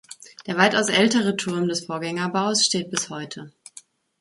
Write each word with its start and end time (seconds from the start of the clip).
Der 0.47 0.57
weitaus 0.57 0.89
ältere 0.89 1.35
Turm 1.35 1.67
des 1.67 1.85
Vorgängerbaus 1.85 2.65
steht 2.65 2.89
bis 2.89 3.11
heute. 3.11 3.53